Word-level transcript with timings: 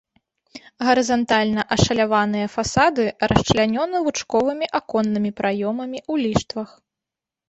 Гарызантальна 0.85 1.65
ашаляваныя 1.75 2.47
фасады 2.55 3.03
расчлянёны 3.31 3.97
лучковымі 4.05 4.65
аконнымі 4.79 5.31
праёмамі 5.43 5.99
ў 6.11 6.25
ліштвах. 6.25 6.69